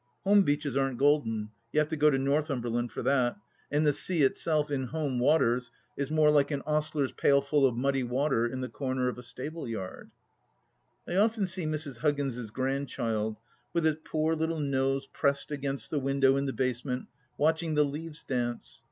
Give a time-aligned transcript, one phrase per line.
[0.23, 3.37] Home beaches aren't golden, you have to go to Northumberland for that;
[3.71, 8.01] and the sea itself, in Home Waters, is more like an ostler's pailful of muddy
[8.01, 10.09] water in the corner of a stable yard.
[11.07, 11.97] I often see Mrs.
[11.97, 13.37] Huggins' grandchild,
[13.73, 17.05] with its poor little nose pressed against the window in the basement,
[17.37, 18.79] watching the leaves dance.